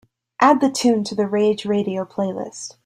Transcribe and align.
Add 0.41 0.61
the 0.61 0.71
tune 0.71 1.03
to 1.03 1.13
the 1.13 1.27
Rage 1.27 1.63
Radio 1.63 2.05
playlist. 2.05 2.73